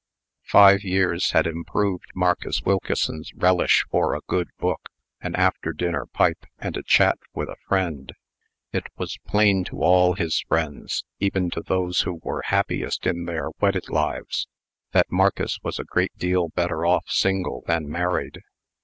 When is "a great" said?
15.77-16.17